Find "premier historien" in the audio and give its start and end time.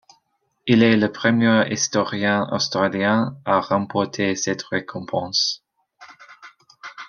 1.11-2.47